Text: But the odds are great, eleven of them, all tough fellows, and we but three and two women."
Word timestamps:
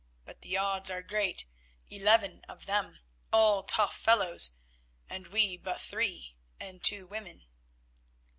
But 0.25 0.41
the 0.41 0.57
odds 0.57 0.89
are 0.89 1.03
great, 1.03 1.45
eleven 1.87 2.41
of 2.49 2.65
them, 2.65 3.01
all 3.31 3.61
tough 3.61 3.95
fellows, 3.95 4.55
and 5.07 5.27
we 5.27 5.57
but 5.57 5.79
three 5.79 6.37
and 6.59 6.83
two 6.83 7.05
women." 7.05 7.45